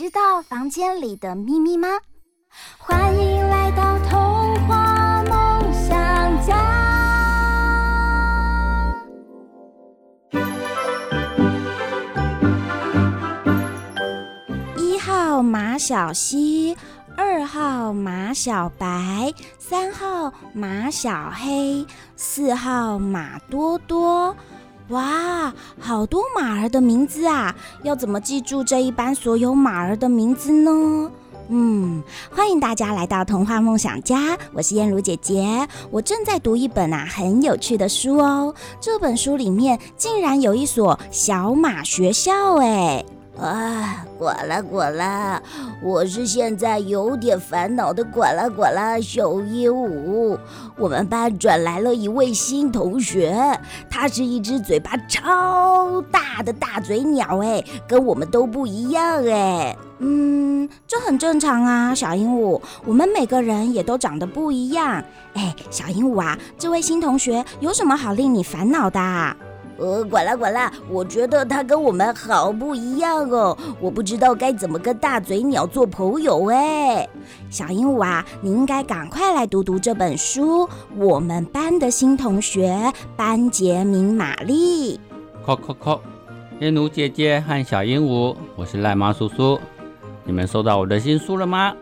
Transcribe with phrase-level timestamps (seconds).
[0.00, 1.86] 知道房间里的秘密吗？
[2.78, 6.56] 欢迎来到童话梦想家。
[14.78, 16.74] 一号马小西，
[17.14, 24.34] 二号马小白，三号马小黑，四号马多多。
[24.90, 27.54] 哇，好多马儿的名字啊！
[27.84, 31.10] 要怎么记住这一班所有马儿的名字呢？
[31.48, 35.68] 嗯，欢迎大家来到童话梦想家，我是燕如姐姐。
[35.92, 43.04] 我正在读一本啊很有趣的书哦，这本书里面竟然有一所小马学校哎。
[43.40, 45.42] 啊，呱啦呱啦！
[45.82, 50.38] 我是现在有点烦恼的呱啦呱啦小鹦鹉。
[50.76, 59.74] 我们班转来了一位新同学，他是一只嘴巴超大的大嘴鸟，哎，跟我们都不一样，哎。
[60.00, 62.60] 嗯，这很正常啊，小鹦鹉。
[62.84, 65.02] 我们每个人也都长得不一样。
[65.32, 69.36] 哎，小鹦鹉啊，这位新同学有什么好令你烦恼的？
[69.80, 77.08] 呃，呱啦呱啦，我觉得他跟我们好不一样哦，我不知道该怎么跟大嘴鸟做朋友哎。
[77.48, 80.68] 小鹦鹉啊，你应该赶快来读读这本书。
[80.98, 85.00] 我们班的新同学班杰明玛丽。
[85.46, 86.02] 扣扣扣，
[86.60, 89.58] 燕如姐姐和小鹦鹉，我是赖妈叔叔，
[90.24, 91.74] 你们收到我的新书了吗？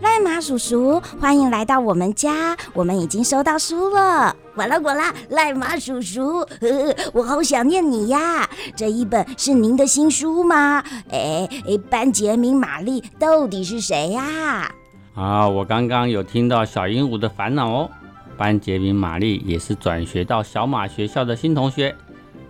[0.00, 2.56] 赖马叔叔，欢迎来到我们家。
[2.72, 4.34] 我们已经收到书了。
[4.54, 8.48] 呱啦呱啦，赖马叔叔，呵呵，我好想念你呀！
[8.74, 10.82] 这一本是您的新书吗？
[11.10, 14.72] 哎哎，班杰明玛丽到底是谁呀？
[15.14, 17.90] 啊，我刚刚有听到小鹦鹉的烦恼哦。
[18.38, 21.94] 班杰明玛丽也是转学到小马学校的新同学，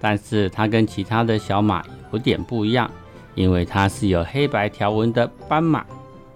[0.00, 1.82] 但是他跟其他的小马
[2.12, 2.88] 有点不一样，
[3.34, 5.84] 因为他是有黑白条纹的斑马。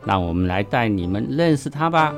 [0.06, 2.15] 让我们来带你们认识他吧。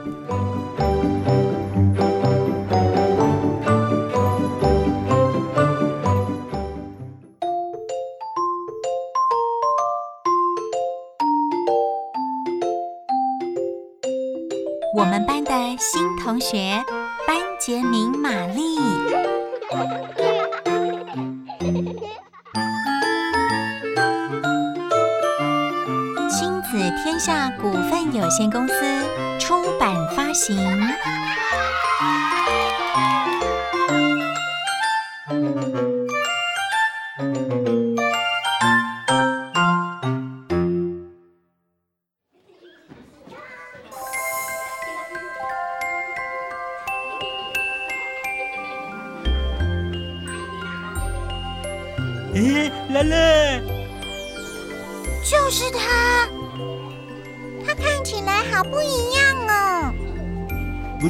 [14.97, 16.83] 我们班的新同学
[17.27, 20.26] 班杰明玛丽。
[27.17, 28.75] 天下股份有限公司
[29.39, 30.55] 出版发行。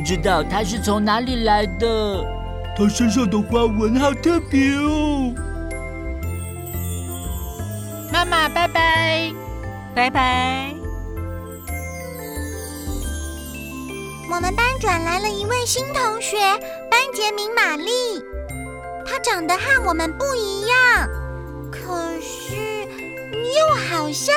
[0.07, 2.25] 知道他是从哪里来的？
[2.79, 5.35] 他身上的花纹好特别哦！
[8.13, 9.33] 妈妈，拜拜，
[9.97, 10.73] 拜拜！
[14.31, 16.37] 我们班转来了一位新同学，
[16.89, 17.91] 班杰明玛丽。
[19.05, 21.09] 他长得和我们不一样，
[21.69, 21.81] 可
[22.21, 22.55] 是
[23.33, 24.33] 又好像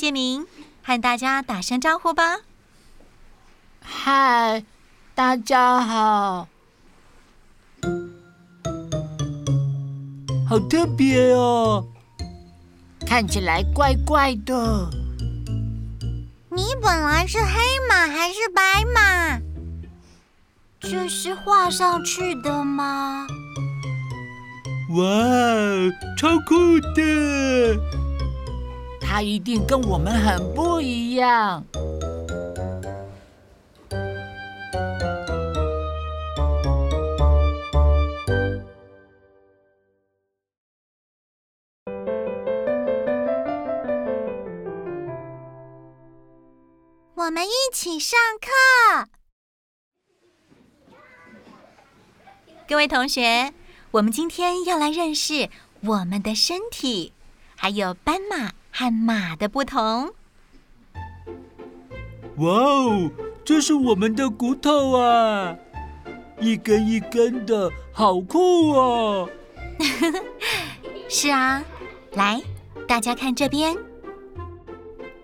[0.00, 0.46] 来，班杰明，
[0.82, 2.38] 和大家打声招呼吧。
[3.82, 4.64] 嗨，
[5.14, 6.48] 大家好。
[10.48, 11.86] 好特别哦，
[13.06, 14.88] 看起来怪怪的。
[16.50, 19.38] 你本来是黑马还是白马？
[20.80, 23.26] 这是画上去的吗？
[24.94, 25.04] 哇，
[26.16, 27.78] 超酷的！
[29.12, 31.64] 他一定跟我们很不一样。
[47.16, 49.08] 我们一起上课。
[52.68, 53.52] 各位同学，
[53.90, 57.12] 我们今天要来认识我们的身体，
[57.56, 60.10] 还有斑马和马的不同。
[62.36, 63.10] 哇哦，
[63.44, 65.56] 这是我们的骨头啊，
[66.40, 69.28] 一根一根的，好酷哦！
[71.08, 71.62] 是啊，
[72.12, 72.40] 来，
[72.86, 73.76] 大家看这边。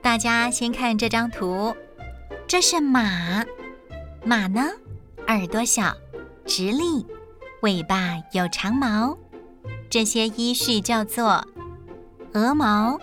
[0.03, 1.75] 大家先看这张图，
[2.47, 3.45] 这是马。
[4.25, 4.63] 马呢，
[5.29, 5.95] 耳朵小，
[6.45, 7.07] 直立。
[7.63, 9.17] 尾巴有长毛，
[9.89, 11.45] 这些依序叫做
[12.35, 12.99] 鹅毛、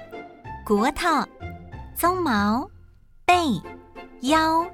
[0.65, 1.10] 骨头、
[2.00, 2.69] 鬃毛、
[3.25, 3.36] 背、
[4.21, 4.65] 腰、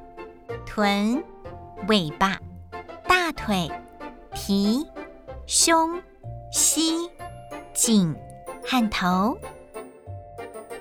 [0.63, 1.23] 臀、
[1.87, 2.37] 尾巴、
[3.07, 3.71] 大腿、
[4.35, 4.85] 蹄、
[5.47, 5.99] 胸、
[6.51, 7.09] 膝、
[7.73, 8.15] 颈
[8.63, 9.35] 和头。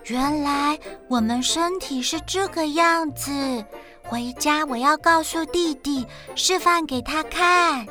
[0.04, 0.78] 原来
[1.08, 3.64] 我们身体是这个样子。
[4.04, 7.86] 回家我要告诉弟弟，示范给他看。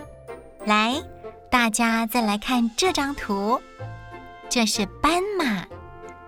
[0.65, 1.01] 来，
[1.49, 3.59] 大家再来看这张图，
[4.49, 5.56] 这是斑马，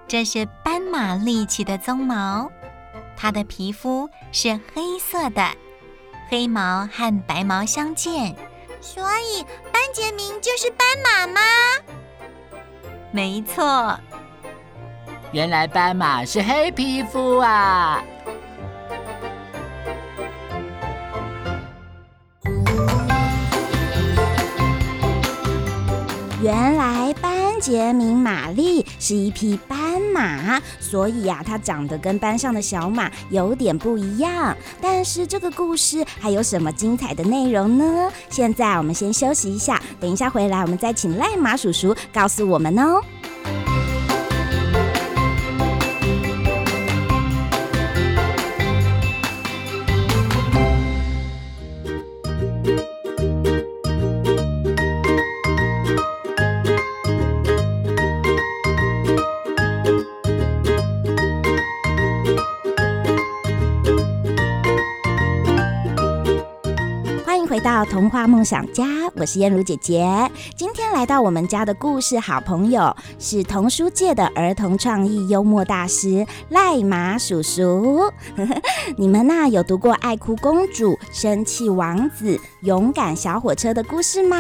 [0.10, 2.52] 这是斑马立起的鬃毛，
[3.16, 5.48] 它的皮肤是黑色的，
[6.30, 8.36] 黑毛和白毛相间，
[8.82, 11.42] 所以班杰明就是斑马吗？
[13.12, 14.00] 没错，
[15.32, 18.04] 原来斑马是黑皮肤啊。
[26.42, 29.78] 原来班杰明玛丽是一匹斑
[30.14, 34.56] 马，所以呀、啊，它长得跟班上的小马有点不一样。
[34.82, 38.12] 但是这个故事还有什么精彩的内容呢？
[38.30, 43.02] 现在我们先休息一下，等一下回来我们再请赖马叔叔告诉我们哦。
[68.10, 70.04] 童话梦想家，我是燕如姐姐。
[70.56, 78.12] 今天来到我们家的故事好朋友是童书界的儿童创意幽默大师赖马叔叔。
[78.98, 84.38] 你们呐、啊、有读过《爱哭公主》《生气王子》《勇敢小火车》的故事吗？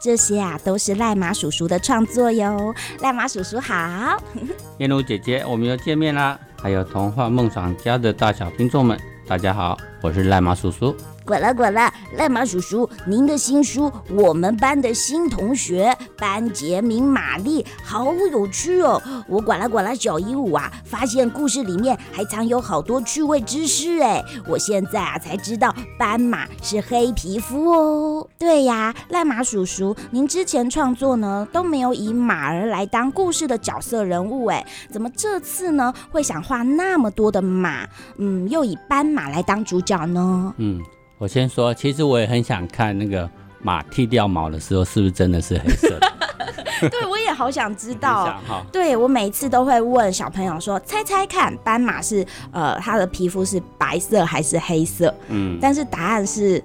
[0.00, 2.72] 这些啊都是赖马叔叔的创作哟。
[3.00, 4.22] 赖马叔叔好，
[4.78, 6.38] 燕如姐姐，我们又见面啦！
[6.62, 8.96] 还有童话梦想家的大小听众们，
[9.26, 10.94] 大家好，我是赖马叔叔。
[11.24, 19.00] 滚了滚了，赖马叔叔，您的新书《我们班的新同学班杰明玛丽》好有趣哦！
[19.28, 24.24] 我滚了滚了小鹦鹉啊，发现故事里面还藏有好多趣味知识哎！
[24.46, 28.26] 我现在啊才知道斑马是黑皮肤哦。
[28.38, 37.86] 对呀，赖马叔叔，您之前创作呢都没有以马儿来当故事的角色人物哎，怎么这次呢会想画那么多的马？
[38.16, 40.52] 嗯，又以斑马来当主角呢？
[40.56, 40.80] 嗯。
[41.20, 43.28] 我先说，其实我也很想看那个
[43.60, 46.10] 马剃掉毛的时候，是不是真的是黑色的？
[46.88, 48.40] 对，我也好想知道。
[48.72, 56.62] 对，我每次都会问小朋友说：“猜猜看，斑马是呃，它的皮肤是白色还是黑色？”嗯，但是答案是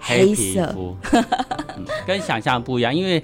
[0.00, 1.20] 黑色，黑
[1.76, 3.22] 嗯、跟想象不一样，因为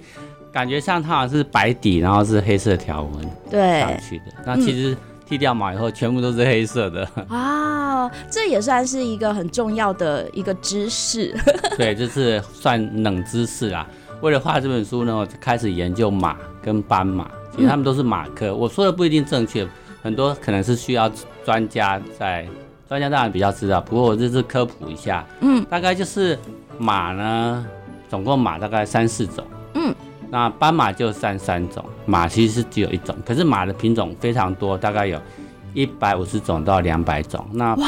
[0.52, 4.24] 感觉上它好像是白底，然后是黑色条纹对上去的。
[4.44, 4.92] 那其实。
[4.92, 8.10] 嗯剃掉毛以后，全部都是黑色的 啊！
[8.30, 11.34] 这也算是一个很重要的一个知识。
[11.78, 13.86] 对，这是算冷知识啦。
[14.20, 18.48] 为了画这本书呢，我就开始研究马跟斑马，其实他们都是马科。
[18.48, 19.66] 嗯、我说的不一定正确，
[20.02, 21.10] 很多可能是需要
[21.44, 22.46] 专家在，
[22.88, 23.80] 专家当然比较知道。
[23.80, 26.38] 不过我这次科普一下，嗯，大概就是
[26.78, 27.66] 马呢，
[28.08, 29.63] 总共马大概三四种，嗯。
[30.34, 35.16] 那斑马就三三种，马其实只有一种，可是马的品种非常多，大概有
[35.74, 37.46] 一百五十种到两百种。
[37.52, 37.86] 那哇，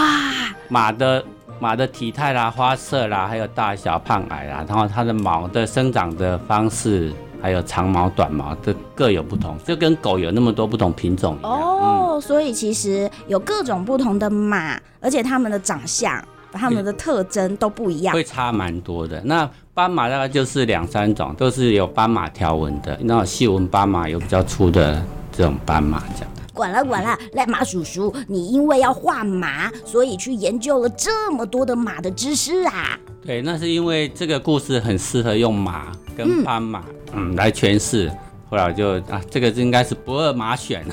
[0.69, 1.25] 马的
[1.59, 7.13] 马的体态啦、花色啦，还有大小、胖矮啦，然后它的毛的生长的方式，
[7.43, 11.51] 还有长毛、短毛的各有不同，就跟狗有那么多不同品种一样。
[11.51, 16.25] 哦，嗯、所以其实有各种不同的马，而且它们的长相。
[16.53, 19.21] 它们的特征都不一样，会差蛮多的。
[19.25, 26.31] 那斑马大概就是两三种，都是有斑马条纹的，那种细纹斑马有比较粗的这种斑马这样。
[26.55, 32.99] 管了管了，赖马叔叔，你因为要画马，所以去研究了这么多的马的知识啊？
[33.23, 38.11] 对，那是因为这个故事很适合用马跟斑马嗯，嗯来诠释。
[38.49, 40.87] 后来我就啊，这个应该是不二马选。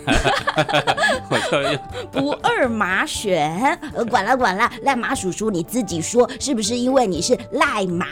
[1.29, 1.79] 我就用
[2.11, 3.77] 不二马选。
[3.93, 8.05] 呃，管了管了，赖马叔叔你自己说，是不是因为你是赖马，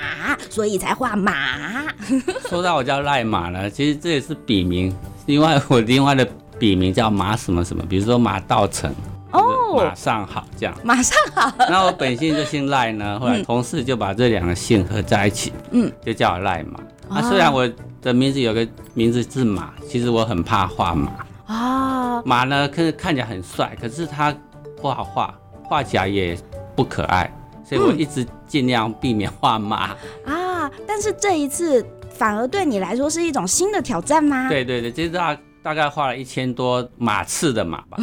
[0.50, 1.84] 所以才画马？
[2.50, 4.96] 说到我叫赖马呢，其实这也是笔名，
[5.26, 6.28] 另外我另外的
[6.60, 8.94] 笔名叫马什么什么，比如说马道成。
[9.32, 11.50] 哦，马上好，这样马上好。
[11.70, 16.80] 那我本姓就姓赖呢，后来同事就把这两个姓合在一起，嗯，就叫我赖马。
[17.08, 17.66] 哦、啊，虽然我
[18.02, 21.10] 的名字有个名字是马，其实我很怕画马。
[21.46, 21.81] 啊、
[22.22, 24.36] 哦，马呢，可是看起来很帅，可是他
[24.82, 26.38] 不好画，画起来也
[26.76, 27.32] 不可爱，
[27.64, 29.96] 所以我一直尽量避免画马。
[30.26, 34.50] 嗯、啊，但是这一次反而对你来说是一种新的挑战吗？
[34.50, 35.38] 对对对，这是啊。
[35.64, 37.96] 大概画了一千多马刺的马吧。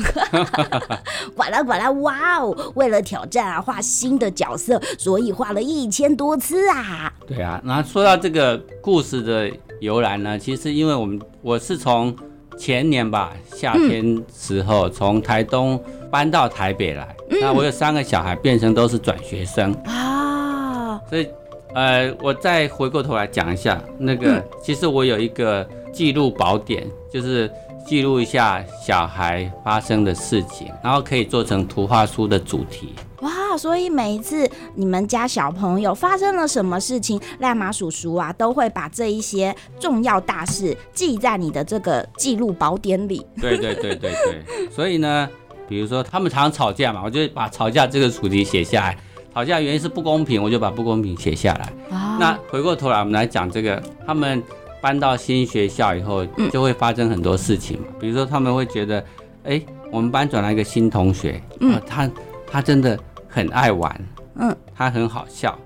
[1.34, 2.72] 管啦管啦，哇哦！
[2.76, 7.12] 为了挑战啊，画新的角色，所以画了一千多次啊。
[7.26, 12.14] 对啊，那说到这个故事的由来呢，其实因为我们我是从
[12.58, 21.26] 前年吧夏天时候从台东搬到台北来，嗯、那我有三个小孩变成都是转学生啊，所以
[21.74, 25.66] 呃，我再回过头来讲一下那个，嗯、其实我有一个。
[25.90, 27.50] 记录宝典就是
[27.84, 32.94] 记录一下小孩发生的事情，然后可以做成图画书的主题。
[33.20, 43.24] 哇，所以每一次你们家小朋友发生了什么事情，赖马叔叔啊都会把这一些重要大事记在你的这个记录宝典里。
[43.40, 45.28] 对对对对对，所以呢，
[45.68, 48.98] 比如说他们常常吵架嘛，我就把吵架这个主题写下来。
[49.34, 51.96] 吵架原因是不公平，我就把不公平写下来。
[51.96, 54.42] 啊，那回过头来我们来讲这个他们。
[54.80, 57.86] 搬到新学校以后，就会发生很多事情嘛。
[57.88, 59.00] 嗯、比如说，他们会觉得，
[59.42, 62.08] 哎、欸，我们班转来一个新同学，嗯、呃，他
[62.48, 62.96] 他真的
[63.38, 64.00] 很爱玩，
[64.34, 65.56] 嗯，他很好笑，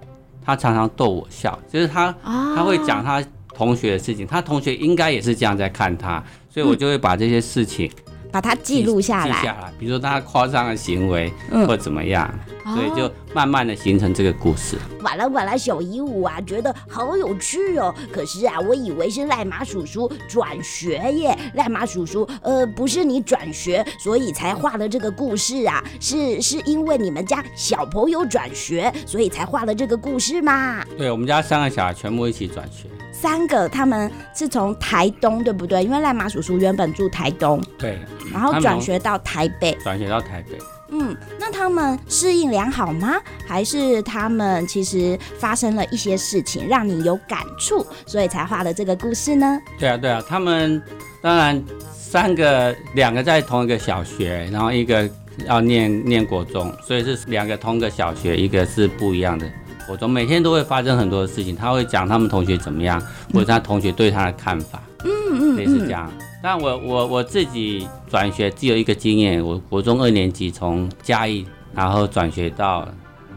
[0.45, 3.25] 他常常逗我笑，就是他、啊、他会讲他
[3.55, 7.91] 同学的事情，他同学应该也是这样在看他，所以我就会把这些事情。
[8.32, 12.28] 把它记录下来，记下来，比如说他夸张的行为，嗯、或怎么样，
[12.64, 14.78] 所以就慢慢的形成这个故事。
[15.02, 17.94] 完了完了，小鹦鹉啊，觉得好有趣哦。
[18.10, 21.38] 可是啊，我以为是赖马叔叔转学耶。
[21.54, 25.84] 赖马叔叔，呃，不是你转学，所以才画了这个故事啊？
[26.00, 30.82] 是是因为你们家小朋友转学，所以才画了这个故事吗？
[30.96, 32.88] 对，我们家三个小孩全部一起转学。
[33.23, 35.85] 三个，他们是从台东，对不对？
[35.85, 37.97] 因为赖马叔叔原本住台东，对，
[38.33, 40.59] 然后转学到台北，转学到台北。
[40.91, 43.14] 嗯，那他们适应良好吗？
[43.47, 49.57] 还是他们其实发生了一些事情让你有感触，所以才画的这个故事呢？
[49.79, 50.83] 对啊，对啊，他们
[51.21, 51.62] 当然
[51.93, 55.09] 三个，两个在同一个小学，然后一个
[55.47, 59.49] 要念念国中，所以是两个同个小学，一个是不一样的。
[59.88, 66.10] 我中每天都会发生很多的事情，他会讲他们同学怎么样，或者他同学对他的看法，嗯嗯，类似这样。
[66.42, 72.88] 但我我我自己转学只有一个经验，我国中二年级从嘉义然后转学到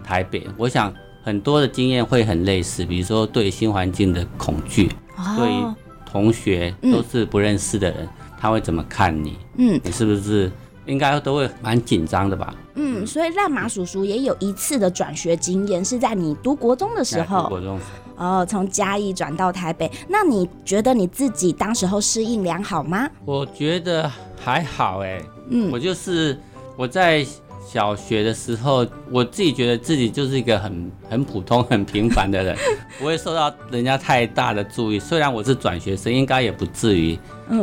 [0.03, 8.09] 台北，我想很多的经验会很类似，比如说对新环境的恐惧，哦、对同学都是不认识的人，嗯、
[8.39, 9.37] 他会怎么看你？
[9.57, 10.51] 嗯，你是不是？
[10.85, 12.53] 应该都会蛮紧张的吧？
[12.75, 17.43] 嗯，所以赖马叔叔也有一次的转学经验，是在你读国中的时候。
[17.43, 17.79] 读国中。
[18.17, 23.09] 哦，从嘉义转到台北，那你觉得你自己当时候适应良好吗？
[23.25, 24.09] 我觉得
[24.41, 25.21] 还好哎。
[25.49, 26.39] 嗯，我就是
[26.77, 27.25] 我在。
[27.65, 32.55] 小学的时候，我自己觉得自己就是一个很 很普通、 很平凡的人，
[32.99, 34.99] 不会受到人家太大的注意。
[34.99, 37.17] 虽然我是转学生，应该也不至于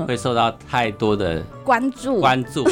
[0.06, 2.68] 会受到太多的关注关注。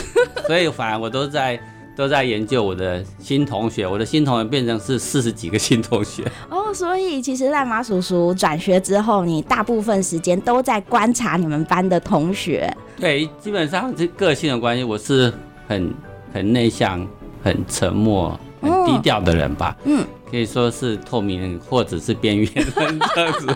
[0.46, 1.58] 所以反而我都在
[1.96, 6.24] 都在研究我的新同学，我的新同学变成是四十几个新同学。
[6.48, 12.68] 哦，所以其实赖马叔叔转学之后，你大部分时间都在观察你们班的同学。
[12.98, 15.32] 对，基本上这个性的关系，我是
[15.68, 15.94] 很
[16.32, 17.06] 很内向。
[17.42, 23.46] 很沉默、很低调的人吧，嗯，可以说是透明人，或者是边缘人这样子。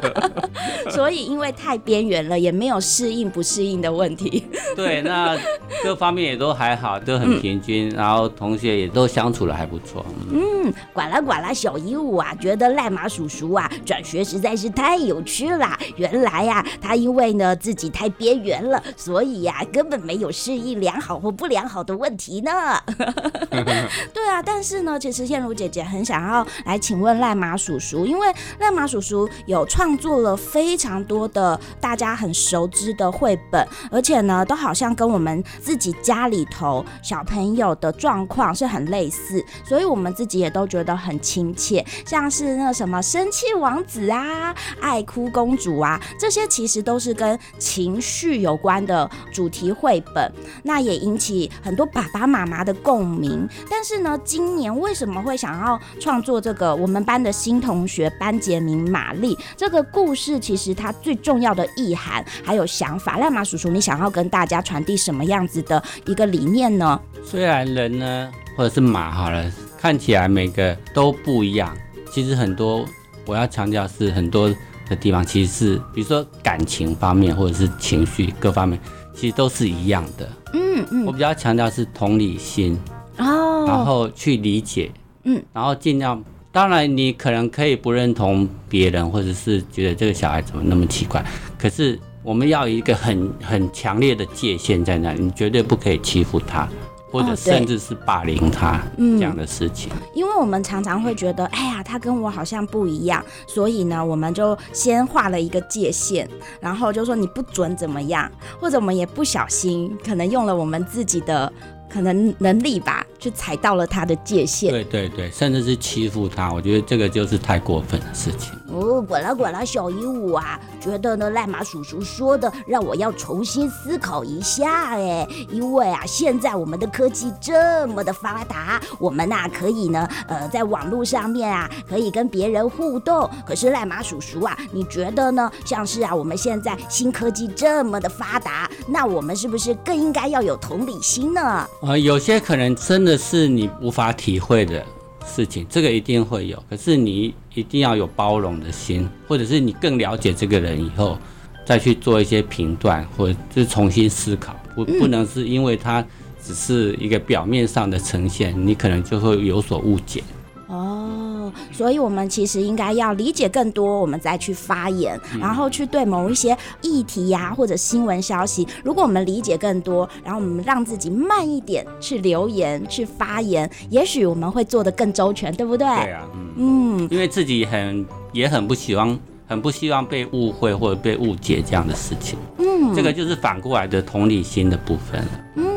[0.90, 4.44] 所以因为太边缘了，也没有适应不适应的问题。
[4.76, 5.36] 对，那
[5.82, 10.04] 各方面也都还好，都很平均，嗯、然后同学也都相处的还不错。
[10.30, 15.78] 嗯，管啦管啦，小鹦鹉啊，觉得赖马叔叔啊转学实在是太有趣啦。
[15.96, 22.50] 原来呀、啊，他因为呢自己太边缘了，所以呀、啊、根本没有适应良好或不良好的问题呢。
[24.12, 28.26] 对啊，但是呢，其实燕如姐姐很想要来请问赖马叔叔，因为
[28.58, 41.84] 赖马叔叔有创作了非常多的大家很熟知的绘本，而且呢，都好像跟我们自己家里头小朋友的状况是很类似，所以我们自己也都觉得很亲切。
[42.06, 53.46] 像是那什么生气王子啊、爱哭公主啊，这些其实都是跟情绪有关的主题绘本，那也引起很多爸爸妈妈的共鸣。
[53.68, 60.40] 但是呢，今年为什么会想要创作这个我们班的新同学班杰明玛丽这个故事？
[60.40, 67.00] 其实它最重要的意涵还有想法，赖马叔叔，你想要跟大家传递什么样子的一个理念呢？
[67.24, 71.76] 虽然人呢，或者是马好了，看起来每个都不一样，
[72.10, 72.84] 其实很多
[73.26, 74.48] 我要强调是很多
[74.88, 78.78] 的地方，其实是比如说感情方面或者是情绪各方面，
[79.14, 80.28] 其实都是一样的。
[80.52, 82.78] 嗯嗯，我比较强调是同理心。
[83.16, 84.90] 哦，然后去理解，
[85.22, 86.20] 嗯，然后尽量，
[86.54, 91.22] 当然你可能可以不认同别人，或者是觉得这个小孩怎么那么奇怪，
[91.58, 96.68] 可是我们要有一个很很强烈的界限在那里，你绝对不可以欺负他。
[97.10, 108.28] 或者甚至是霸凌他这样的事情，哦嗯，因为我们常常会觉得，哎呀，他跟我好像不一样，所以呢，我们就先画了一个界限，然后就说你不准怎么样，
[108.60, 111.52] 或者我们也不小心，可能用了我们自己的
[111.88, 114.70] 可能能力吧，就踩到了他的界限。
[114.70, 118.52] 对对对，甚至是欺负他，我觉得这个就是太过分的事情。
[118.74, 133.28] 哦，管啦管啦，小鹦鹉啊，觉得呢赖马叔叔说的让我要重新思考一下哎，因为啊现在我们的科技这么的发达，我们呐、啊、可以呢呃在网络上面啊可以跟别人互动。
[133.46, 135.50] 可是赖马叔叔啊，你觉得呢？
[135.64, 141.68] 像是啊我们现在新科技这么的发达，那我们是不是更应该要有同理心呢？
[141.80, 144.84] 呃，有些可能真的是你无法体会的。
[145.26, 151.18] 事情这个一定会有，可是你一定要有包容的心，或者是你更了解这个人以后，
[151.64, 156.04] 再去做一些评断，或者是重新思考，不不能是因为他
[156.42, 160.22] 只是一个表面上的呈现，你可能就会有所误解。
[160.66, 175.86] 哦，所以我们其实应该要理解更多，我们再去发言，然后去对某一些议题呀、啊、或者新闻消息，如果我们理解更多，然后我们让自己慢一点去留言、去发言，也许我们会做得更周全，对不对？
[175.86, 182.38] 对啊，嗯，嗯，因为自己很也很不希望，很不希望被误会或者被误解这样的事情。
[182.58, 185.40] 嗯，这个就是反过来的同理心的部分了。
[185.56, 185.73] 嗯。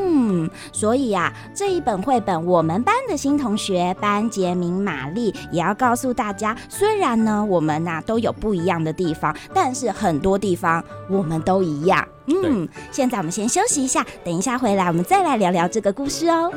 [0.47, 12.07] 嗯，所以呀、啊，这一本绘本，我们班的新同学班杰明玛丽也要告诉大家，虽然呢，我们呐、啊、都有不一样的地方，但是很多地方我们都一样。
[12.27, 16.51] 嗯，现在我们先休息一下，等一下回来我们再来聊聊这个故事哦。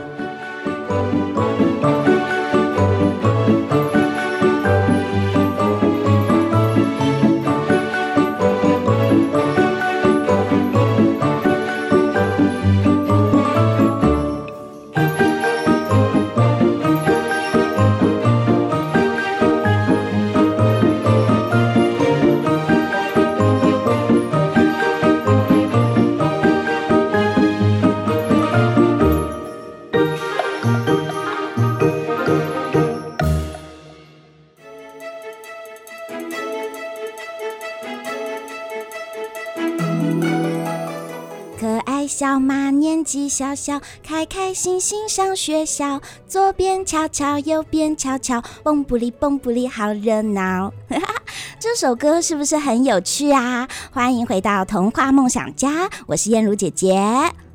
[43.40, 46.02] 年纪小小，开开心心上学校。
[46.28, 50.70] 左边瞧瞧，右边瞧瞧，蹦不里蹦不里，好热闹。
[51.58, 53.66] 这首歌是不是很有趣啊？
[53.92, 57.00] 欢迎回到童话梦想家，我是燕如姐姐。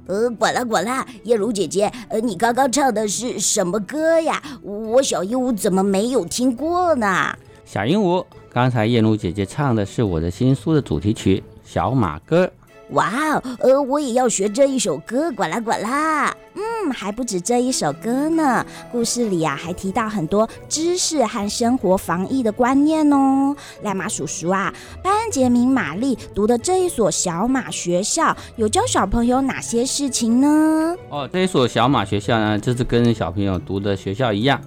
[0.07, 4.41] 呃，管啦管啦，燕如姐姐，呃，你刚刚唱的是什么歌呀？
[4.63, 7.37] 我小鹦鹉怎么没有听过呢？
[7.63, 12.45] 小鹦鹉，刚才燕如姐姐唱的是我的新书的主题曲《小马歌》。
[12.91, 16.35] 哇哦，呃，我也要学这一首歌，管啦管啦。
[16.53, 18.65] 嗯，还不止这一首歌呢。
[18.91, 23.55] 故事里啊，还提到很多知识和生活防疫的观念哦。
[23.81, 30.95] 赖马叔叔啊，班杰明玛丽读的这一所小马学校，有教小朋友哪些事情呢？
[31.09, 34.61] 哦，这一所小马学校呢，就是跟小朋友读的学校一样，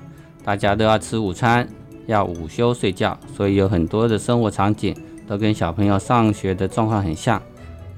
[0.45, 1.67] 大家都要吃午餐，
[2.07, 4.95] 要午休睡觉，所以有很多的生活场景
[5.27, 7.41] 都跟小朋友上学的状况很像。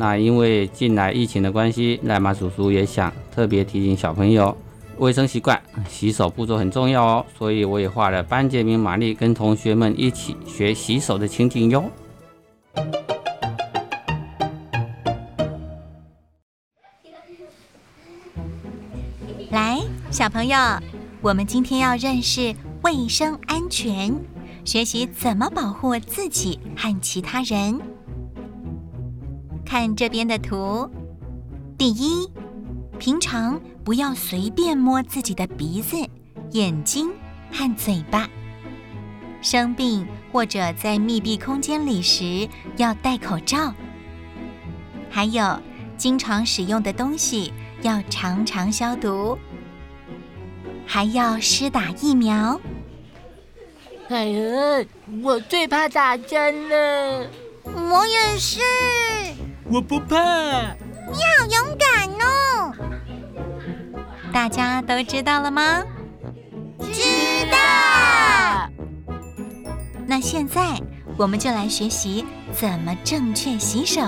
[0.00, 4.56] 那因为近来疫情的关系，赖马叔叔也想特别提醒小朋友
[4.96, 5.60] 卫生习惯，
[5.90, 7.26] 洗手步骤很重要哦。
[7.36, 11.84] 所以我也画了班杰明玛丽跟同学们一起学洗手的情景哟。
[19.50, 20.56] 来，小朋友，
[21.20, 24.18] 我们今天要认识卫生安全，
[24.64, 27.78] 学习怎么保护自己和其他人。
[29.70, 30.90] 看这边的图，
[31.78, 32.28] 第一，
[32.98, 35.96] 平常不要随便摸自己的鼻子、
[36.50, 37.08] 眼睛
[37.52, 38.28] 和嘴巴。
[39.40, 43.72] 生病或者在密闭空间里时要戴口罩。
[45.08, 45.56] 还有，
[45.96, 47.52] 经常使用的东西
[47.82, 49.38] 要常常消毒。
[50.84, 52.60] 还要施打疫苗。
[54.08, 54.84] 哎呀，
[55.22, 57.30] 我最怕打针了。
[57.62, 58.58] 我也是。
[59.72, 60.16] 我不怕。
[61.06, 62.74] 你好勇敢哦！
[64.32, 65.82] 大家都知道了吗？
[66.92, 67.02] 知
[67.50, 68.68] 道。
[70.06, 70.80] 那现在
[71.16, 74.02] 我们就来学习怎么正确洗手。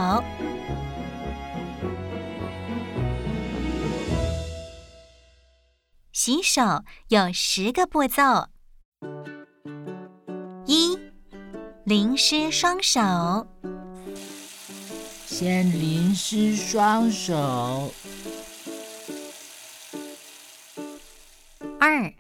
[6.13, 6.63] 洗手
[7.09, 8.49] 有十个步骤：
[10.67, 10.99] 一、
[11.85, 13.47] 淋湿双手；
[15.45, 17.35] 先淋湿双手；
[21.81, 22.13] 二、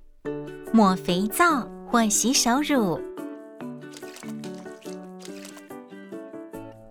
[0.72, 2.98] 抹肥皂或洗手乳；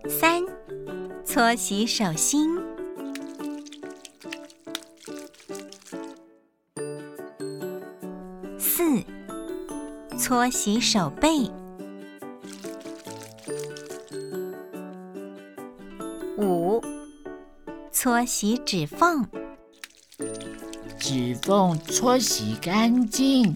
[0.07, 0.41] 三、
[1.25, 2.61] 搓洗手心。
[10.17, 11.51] 搓洗手背，
[18.11, 19.25] 搓洗指缝，
[20.99, 23.55] 指缝搓洗干净。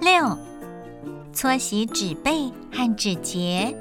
[0.00, 0.38] 六，
[1.32, 3.76] 搓洗指背和指节。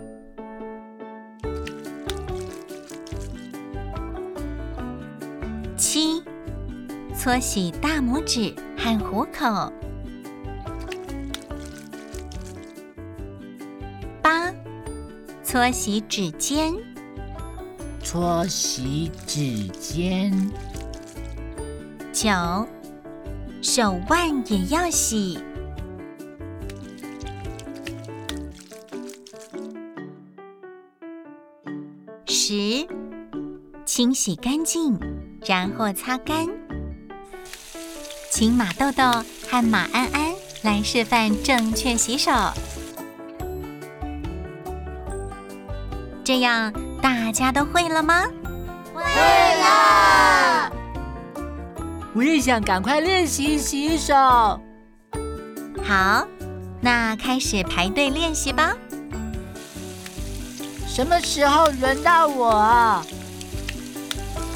[5.77, 6.23] 七。
[7.15, 9.71] 搓洗大拇指和虎口。
[15.53, 16.73] 搓洗指尖。
[18.03, 20.49] 搓洗指尖。
[22.11, 22.31] 九，
[23.61, 25.37] 手腕也要洗。
[32.25, 32.87] 十，
[33.85, 34.99] 清洗干净，
[35.45, 36.47] 然后擦干。
[38.31, 39.03] 请马豆豆
[39.47, 42.31] 和马安安来示范正确洗手，
[46.33, 48.23] 这样大家都会了吗？
[48.91, 50.71] 会了。
[52.15, 54.15] 我也想赶快练习洗手。
[55.83, 56.27] 好，
[56.81, 58.73] 那开始排队练习吧。
[60.87, 63.03] 什么时候轮到我？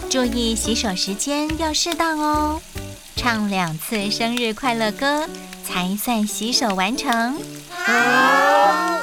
[0.09, 2.59] 注意洗手时间要适当哦。
[3.15, 5.27] 唱两次生日快乐歌
[5.63, 7.37] 才算洗手完成。
[7.69, 8.96] 好。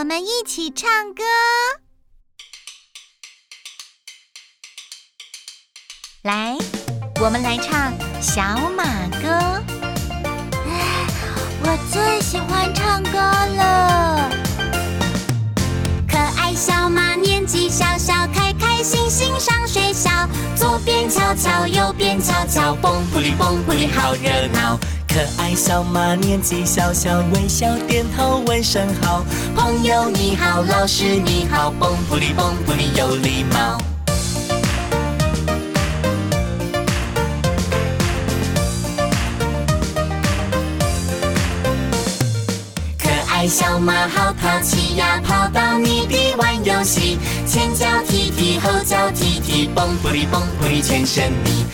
[0.00, 1.22] 我们一起唱歌。
[6.22, 6.56] 来，
[7.20, 8.82] 我们来唱小马
[9.20, 9.62] 歌。
[11.60, 14.30] 我最喜欢唱歌了。
[16.08, 20.10] 可爱小马年纪小小，开开心心上学校。
[20.56, 24.78] 左边瞧瞧，右边瞧瞧，蹦扑哩蹦扑哩好热闹。
[25.12, 29.24] 可爱小马年纪小小，微笑点头问声好。
[29.56, 33.76] 朋友你好，老师你好，蹦扑哩蹦扑哩有礼貌。
[42.96, 51.66] 可爱小马好淘气呀，跑到泥地玩游戏，前脚踢踢，后脚踢踢，蹦扑哩蹦扑哩全身泥。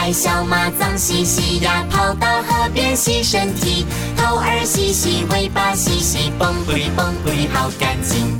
[0.00, 3.84] 爱小马脏兮兮呀，跑到河边洗身体，
[4.16, 8.37] 头儿洗洗，尾巴洗洗，蹦扑哩蹦扑哩好干净。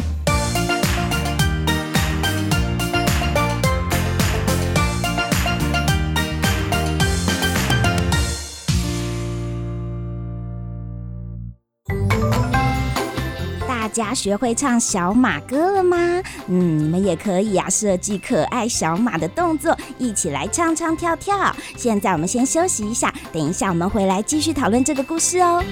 [13.98, 15.96] 家学会唱小马歌了吗？
[16.46, 21.54] 嗯，你们也可以啊，设计可爱小马的动作，一起来唱唱跳跳。
[21.76, 25.62] 现在我们先休息一下，等一下我们回来继续讨论这个故事哦。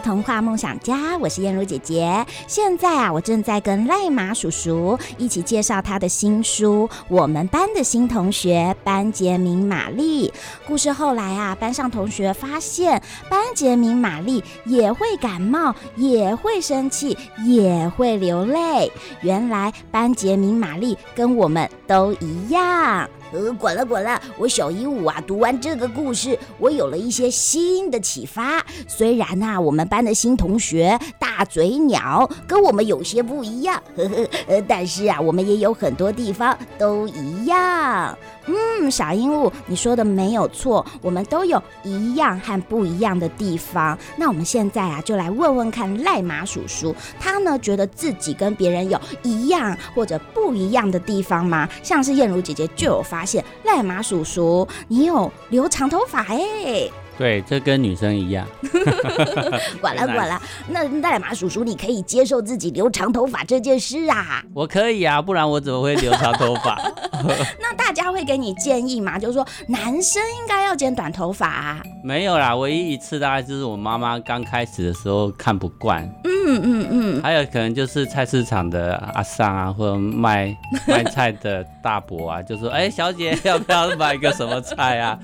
[0.00, 2.24] 童话梦想家，我是燕如姐姐。
[2.46, 10.28] 现在啊，我正在跟赖马叔叔一起介绍他的新书《我们班的新同学班杰明玛丽》。
[10.66, 18.90] 故事后来啊，班上同学发现班杰明玛丽也会感冒，也会生气，也会流泪。
[19.22, 23.08] 原来班杰明玛丽跟我们都一样。
[23.32, 28.64] 呃，管了管了，我小鹦鹉啊，读完这个故事，我有了一些新的启发。
[28.86, 38.16] 虽然啊，我们班的新同学大嘴鸟跟我们有些不一样，呵呵，但是啊，我们也有很多地方都一样。
[38.46, 43.98] 嗯，小鹦鹉，你说的没有错，我们都有一样和不一样的地方。
[44.16, 51.68] 那我们现在啊，就来问问看赖马叔叔，他呢觉得自己跟别人有一样或者不一样的地方吗？
[51.82, 56.88] 像是燕如姐姐就有发发现，赖马叔叔你有留长头发哎。
[57.18, 58.46] 对，这跟女生一样。
[59.80, 64.40] 管了 管了，那赖马叔叔，你可以接受自己留长头发这件事啊？
[64.54, 66.80] 我可以啊，不然我怎么会留长头发？
[67.60, 69.18] 那大家会给你建议吗？
[69.18, 71.82] 就是说男生应该要剪短头发啊？
[72.04, 76.04] 没有啦，唯一一次大概就是我妈妈刚开始的时候看不惯。
[76.22, 77.22] 嗯嗯嗯。
[77.22, 85.18] 还有可能就是菜市场的阿尚啊，或者卖卖菜的大伯啊，就说：“哎，小姐要不要买个什么菜啊？”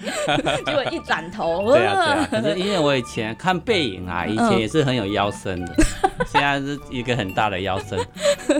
[0.66, 1.72] 结果一转头。
[1.84, 7.98] 对啊，对啊，可是因为我以前看背影啊，以前也是很有腰身的，嗯、 现在是一个很大的腰身，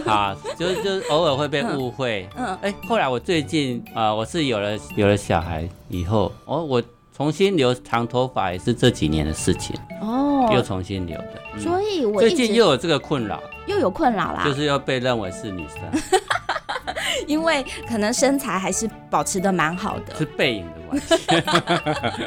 [0.06, 2.28] 啊，就是就是偶尔会被误会。
[2.36, 6.82] 嗯，哎、欸，后来我最近啊、呃，我是有了有了小孩以后，哦，我
[7.16, 15.80] 重新留长头发也是这几年的事情哦，又重新留的，嗯、所以我最近又有这个困扰，又有困扰啦，就是要被认为是女生。
[17.26, 22.22] 因为可能身材还是保持的蛮好的，是背影的关系。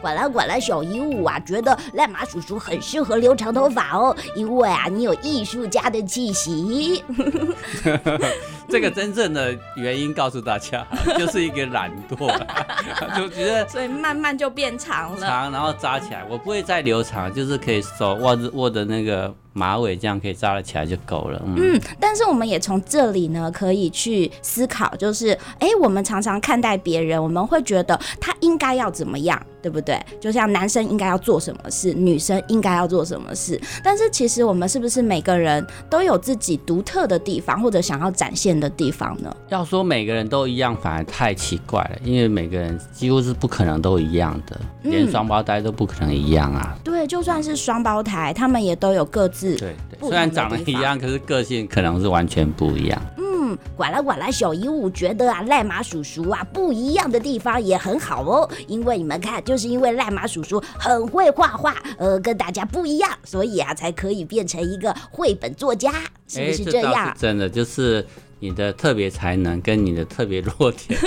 [0.00, 7.04] 管了管了，小鹦鹉啊，觉得赖马叔叔很适合留长头发哦，因为啊，你有艺术家的气息。
[8.68, 10.86] 这个真正的原因告诉大家，
[11.18, 12.32] 就是一个懒惰，
[13.16, 16.24] 就觉得所以慢慢就变长了，长然后扎起来。
[16.28, 19.32] 我不会再留长，就是可以手握着握的那个。
[19.52, 21.40] 马尾这样可以扎得起来就够了。
[21.46, 30.00] 嗯，嗯，但是我们也从这里呢，可以去思考，就是，哎，我们常常看待别人，我们会觉得他应该要怎么样，对不对？
[30.18, 33.60] 就像男生应该要做什么事，女生应该要做什么事。
[33.84, 39.36] 但是其实我们是不是每个人都有自己独特的地方，或者想要展现的地方呢？
[39.50, 46.74] 要说每个人都一样，反而太奇怪了，因为每个人几乎是不可能都一样的，连双胞胎都不可能一样啊。
[46.76, 49.41] 嗯，对，就算是双胞胎，他们也都有各自。
[49.50, 53.00] 对对，虽然长得一样，可是个性可能是完全不一样。
[53.18, 58.48] 嗯，管了管了，小鹦鹉觉得啊，赖马叔叔啊，不一样的地方也很好哦。
[58.66, 65.92] 因为你们看，就是因为赖马叔叔很会画画，呃，跟大家不一样，所以啊，才可以变成一个绘本作家，
[66.28, 67.06] 是不是这样？
[67.06, 68.06] 欸、这真的就是。
[68.44, 70.98] 你的特别才能跟你的特别弱点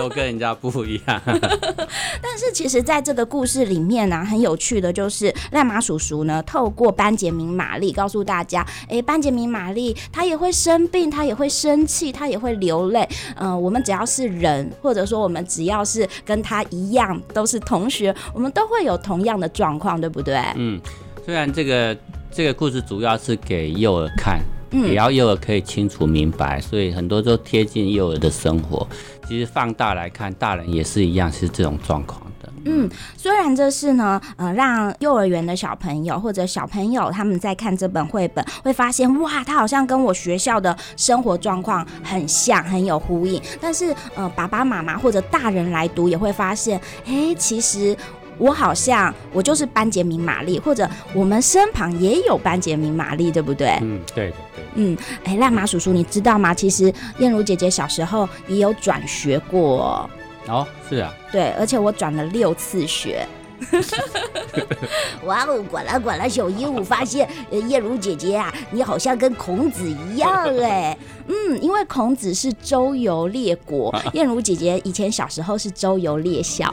[0.00, 1.20] 都跟人家不一样。
[1.26, 13.06] 但是其实，在这个故事里面呢、啊，很有趣的就是赖马叔叔呢，透过班杰明玛丽告诉大家，哎，班杰明玛丽他也会生病，他也会生气，他也会流泪。
[13.36, 20.42] 嗯、呃，我们只要是人，或者说我们只要是跟他一样都是同学，我们都会有同样的状况，对不对？
[20.56, 20.80] 嗯，
[21.26, 21.94] 虽然这个
[22.30, 24.40] 这个故事主要是给幼儿看。
[24.72, 28.86] 也要幼儿可以清楚明白，所以很多都贴近幼儿的生活。
[29.28, 32.52] 其实放大来看，大人也是一样，是这种状况的。
[32.64, 43.40] 嗯，虽然这是呢，呃，让幼儿园的小朋友或者小朋友他们在看这本绘本，会发现哇，他好像跟我学校的生活状况很像，很有呼应。
[43.60, 47.96] 但是，呃，爸爸妈妈或者大人来读，也会发现，哎，其实。
[48.40, 53.78] 我好像我就是班杰明玛丽，或者我们身旁也有班杰明玛丽，对不对？
[53.82, 54.64] 嗯，对的，对。
[54.74, 56.54] 嗯，哎，赖马叔叔，你知道吗？
[56.54, 60.08] 其实燕如姐姐小时候也有转学过。
[60.48, 61.14] 哦，是啊。
[61.30, 63.24] 对，而且我转了六次学。
[65.24, 67.28] 哇哦，管了管了，小鹦鹉发现，
[67.68, 70.96] 燕如姐姐啊，你好像跟孔子一样哎。
[71.30, 76.68] 嗯，因为孔子是周游列国，燕如姐姐以前小时候是周游列校。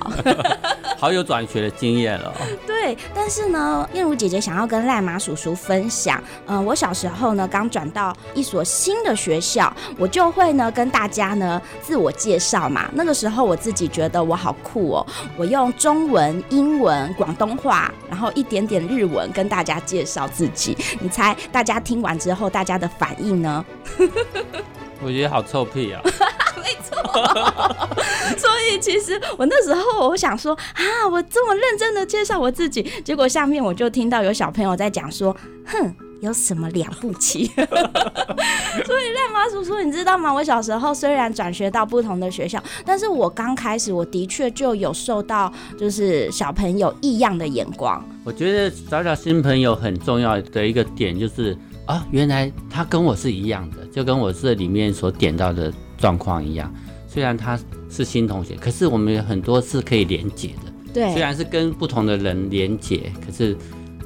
[0.98, 2.34] 好有转学的经验了。
[2.65, 12.89] 对，但是呢，燕如姐姐想要跟赖马叔叔分享，嗯、呃，我小时候呢刚转到一所新的学校，我就会呢跟大家呢自我介绍嘛。
[12.93, 15.06] 那个时候我自己觉得我好酷哦，
[15.38, 20.76] 我用中文、英文、广东话，然后一点点日文跟大家介绍自己。
[21.00, 23.63] 你猜大家听完之后，大家的反应呢？
[25.03, 26.01] 我觉得好臭屁啊！
[26.57, 26.97] 没错。
[28.38, 35.95] 所以其实我那时候我想说啊，我这么认真的介绍我自己，结果下面我就听到有小朋友在讲说，哼。
[36.19, 37.45] 有什么了不起？
[37.45, 40.33] 所以赖妈叔叔，你知道吗？
[40.33, 48.03] 我小时候虽然转学到不同的学校，但是我刚开始我的确就有受到就是小朋友异样的眼光。
[48.23, 51.55] 我觉得找找新朋友很重要的一个点就是
[51.88, 56.71] 啊，原来他跟我是一样的，就跟我这里面所点到的状况一样。
[57.08, 60.71] 虽然他是新同学，可是我们有很多是可以连接的。
[60.93, 63.58] 对，虽然是跟不同的人连接，可是。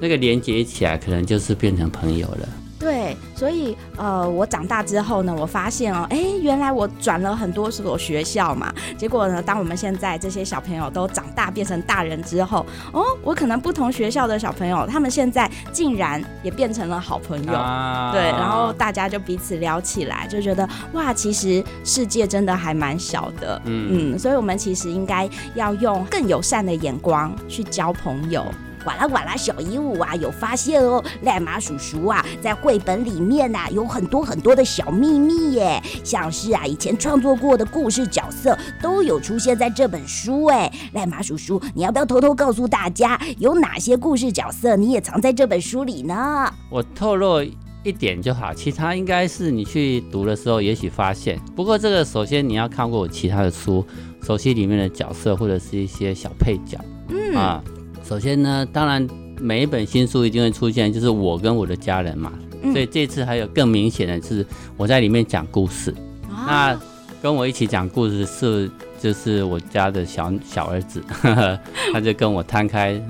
[0.03, 2.49] 那个连接起来，可能就是变成朋友了。
[2.81, 8.73] 对，所以呃，我长大之后呢，我发现哦，哎，原来我转了很多所学校嘛。
[8.97, 17.53] 结果呢，当我们现在这些小朋友都长大变成大人之后，哦，我可能不同学校的小朋友，他们现在竟然也变成了好朋友。
[17.53, 23.61] 啊、对，然后大家就彼此聊起来，就觉得哇，其实世界真的还蛮小的。
[23.65, 28.43] 嗯嗯，所以我们其实应该要用更友善的眼光去交朋友。
[28.83, 46.51] 呱啦呱啦，小鹦鹉啊，有发现哦，赖马叔叔啊，在绘本里面呐、啊，有很多很多的小秘密耶，像是啊，以前创作过的故事角色都有出现在这本书哎，赖马叔叔，你要不要偷偷告诉大家，有哪些故事角色你也藏在这本书里呢？
[46.69, 47.43] 我透露
[47.83, 51.39] 一点就好，其他应该是你去读的时候也许发现。
[51.55, 53.85] 不过这个首先你要看过我其他的书，
[54.21, 57.63] 熟悉里面的角色或者是一些小配角，嗯啊。
[58.11, 59.07] 首先呢，当然
[59.39, 62.33] 每一本新书一定会出现，就是我跟我的家人嘛。
[62.61, 64.45] 嗯、所以这次还有更明显的是
[64.75, 65.95] 我在里面讲故事。
[66.29, 66.79] 啊、那
[67.21, 68.69] 跟我一起讲故事是
[68.99, 71.59] 就是我家的小小儿子呵呵，
[71.93, 73.01] 他就跟我摊开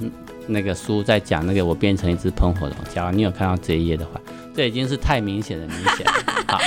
[0.46, 2.76] 那个书在讲那个我变成一只喷火龙。
[2.94, 4.22] 假如你有看到这一页的话，
[4.56, 6.14] 这已经是太明显的明显了。
[6.48, 6.60] 好，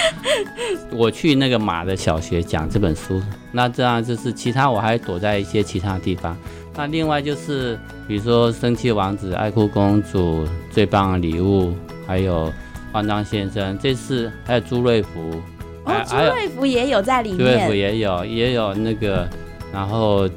[0.90, 6.36] 我去那个马的小学讲这本书，那这样就是其他我还躲在一些其他地方。
[6.76, 11.72] 那另外就是，比如说生气王子、爱哭公主、最棒的礼物，
[12.06, 12.52] 还有
[12.92, 15.40] 慌张先生，这次还有朱瑞福，
[15.84, 19.28] 哦，朱瑞福也有在里面，朱瑞福也有，也有那个，
[19.72, 20.28] 然后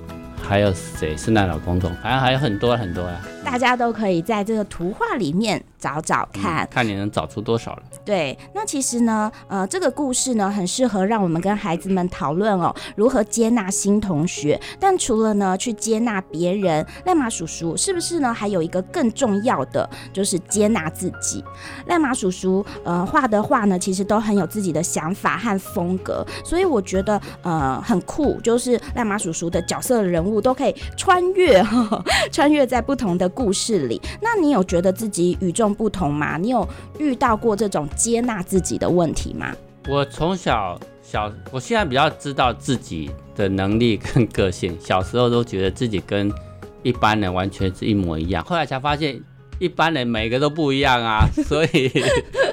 [0.41, 1.17] 还有谁？
[1.17, 3.21] 圣诞老公公，反正还有很多很多呀。
[3.47, 7.83] 大家都可以在这个图画里面找找看，嗯，看你能找出多少了。
[8.03, 14.59] 对，那其实呢，呃，这个故事呢，很适合让我们跟孩子们讨论哦，如何接纳新同学。
[14.81, 18.33] 但除了呢，去接纳别人，赖马叔叔是不是呢？
[18.33, 21.41] 还有一个更重要的，就是接纳自己。
[21.85, 33.31] 赖马叔叔呃画的画呢，其实都很有自己的想法和风格，所以我觉得呃很酷，就是赖马叔叔的角色的人物都可以穿越，呵 呵穿越在不同的。
[33.37, 36.37] 故事里，那你有觉得自己与众不同吗？
[36.37, 39.55] 你有遇到过这种接纳自己的问题吗？
[39.87, 44.75] 我从小小，我现在比较知道自己的能力跟个性。
[44.81, 46.33] 小时候都觉得自己跟
[46.81, 49.21] 一般人完全是一模一样，后来才发现
[49.59, 51.91] 一般人每个都不一样啊， 所以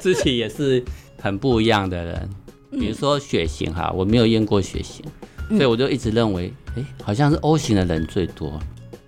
[0.02, 0.84] 自己也是
[1.18, 2.28] 很不一样的人。
[2.72, 5.02] 比如说血型哈，我没有验过血型，
[5.48, 8.60] 所以我就一直认为，哎，好像是 O 型的人最多。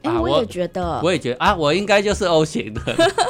[0.09, 2.81] 啊、我也觉得，我也觉得啊，我应该就是 O 型的。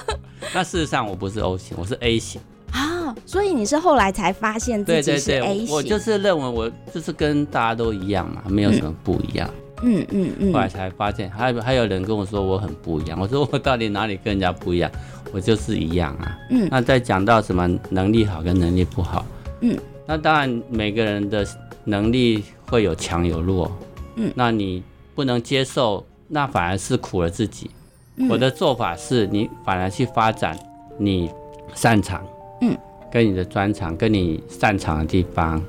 [0.55, 2.41] 那事实上我不是 O 型，我是 A 型
[2.73, 3.15] 啊。
[3.25, 5.41] 所以你是后来才发现自己是 A 型？
[5.41, 9.49] 对对对，我就是认为我就是跟大家都一样嘛，没有什么不一样。
[9.83, 10.29] 嗯嗯嗯。
[10.39, 13.19] 嗯嗯，后来才发现，还有还有人跟我说我很不一样。
[13.21, 14.91] 我说我到底哪里跟人家不一样？
[15.33, 16.39] 我就是一样啊。
[16.51, 16.69] 嗯。
[16.71, 19.25] 那再讲到什么能力好跟能力不好？
[19.61, 19.77] 嗯。
[20.07, 21.47] 那当然每个人的
[21.85, 23.71] 能力会有强有弱。
[24.17, 24.33] 嗯。
[24.35, 24.83] 那你
[25.15, 26.07] 不能接受。
[26.29, 27.71] 那反而是苦了自己。
[28.17, 30.59] 嗯、我的做法是，你反而去发展
[30.99, 31.31] 你
[31.75, 32.25] 擅长，
[32.63, 32.77] 嗯，
[33.11, 35.63] 跟你的专长，跟你擅长的地方，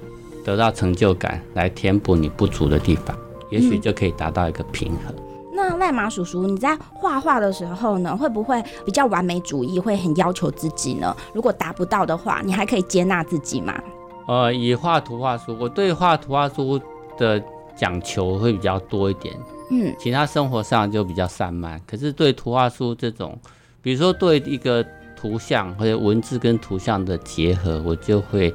[0.46, 3.15] 得到成就感，来填补你不足的地方，
[3.52, 5.13] 也许就可以达到一个平衡。
[5.15, 11.13] 嗯、那赖马叔叔，你在画画的时候呢，会不会比较完美主义，会很要求自己呢？
[11.34, 13.74] 如果达不到的话，你还可以接纳自己吗？
[14.28, 16.80] 呃，以画图画书，我对画图画书
[17.17, 17.43] 的
[17.76, 19.36] 讲求会比较多一点。
[19.69, 23.38] 嗯，其他生活上就比较散漫，可是对图画书这种，
[23.82, 28.54] 比如说对一个图像或者文字跟图像的结合，我就会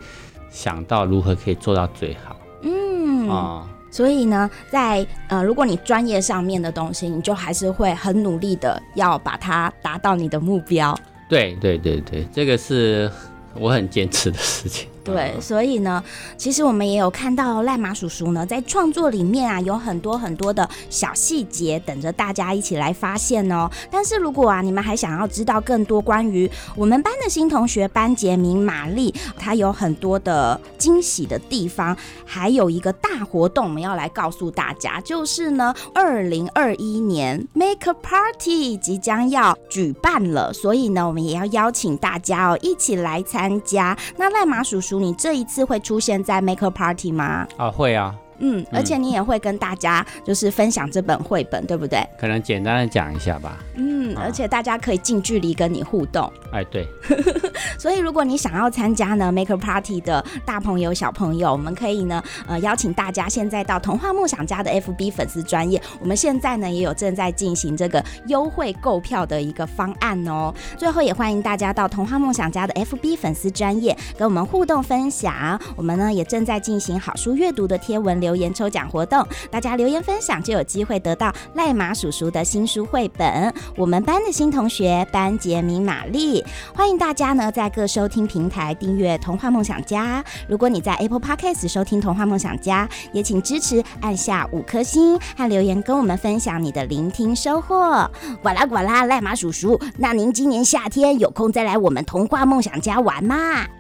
[0.51, 2.37] 想到如何可以做到最好。
[2.63, 10.99] 嗯啊，嗯，所以呢，在呃，如果你专业上面的东西，你就还是会很努力的要把它达到你的目标。
[11.29, 13.11] 对对对对，这个是
[13.55, 14.89] 我很坚持的事情。
[15.05, 16.03] 对，所以呢，
[16.37, 23.69] 其实我们也有看到赖马叔叔呢，在创作里面啊，有很多很多的小细节等着大家一起来发现哦。
[23.91, 43.97] 但是如果啊，你们还想要知道更多关于我们班的新同学班杰明玛丽，他有很多的惊喜的地方，还有一个大活动，我们要来告诉大家，就是呢，二零二一年 Make a Party 即将要举办了，所以呢，我们也要邀请大家哦，一起来参加。
[44.17, 47.47] 那赖马叔叔，你这一次会出现在 Maker Party 吗？
[47.57, 48.15] 啊，会啊。
[48.45, 52.05] 嗯，而且你也会跟大家就是分享这本绘本，对不对？
[52.19, 53.57] 可能简单的讲一下吧。
[53.77, 56.31] 嗯，而且大家可以近距离跟你互动。
[56.53, 56.87] 哎，对。
[57.79, 70.53] 所以如果你想要参加呢 Make a Party 的大朋友小朋友，我们可以呢呃邀请大家现在到童话梦想家的 FB 粉丝专业，我们现在呢也有正在进行这个优惠购票的一个方案哦。
[70.77, 75.59] 最后也欢迎大家到童话梦想家的 FB 粉丝专业跟我们互动分享。
[75.77, 83.53] 我们呢也正在进行好书阅读的贴文留言抽奖活动，大家留言分享就有机会得到赖马叔叔的新书绘本。
[83.77, 86.43] 我们班的新同学班杰明玛丽，
[86.75, 90.23] 欢迎大家呢在各收听平台订阅《童话梦想家》。
[90.49, 98.11] 如果你在 Apple Podcast 收听《童话梦想家》，也请支持按下五颗星和留言，跟我们分享你的聆听收获。
[98.43, 103.37] 呱啦呱啦，赖马叔叔，那您今年夏天有空再来我们童话梦想家玩吗？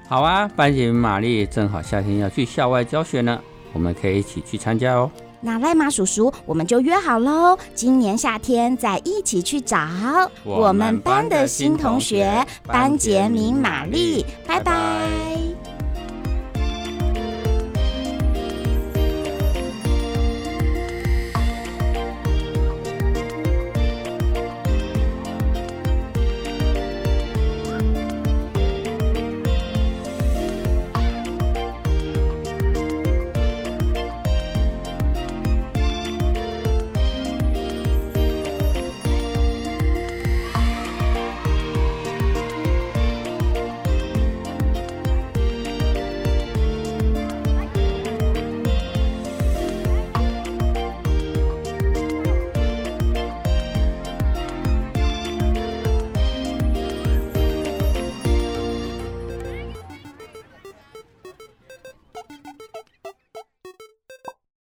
[0.07, 3.40] 好啊，班杰明玛丽正好夏天要去校外教学呢，
[3.72, 5.10] 我们可以一起去参加哦。
[5.40, 9.76] 那赖马叔叔，我们就约好喽，今年夏天再一起去找
[10.44, 15.51] 我们班的新同学班杰明玛丽，拜拜。